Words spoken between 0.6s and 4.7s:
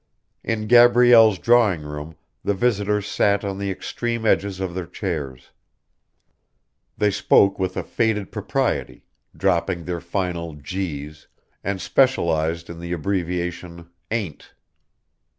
Gabrielle's drawing room the visitors sat on the extreme edges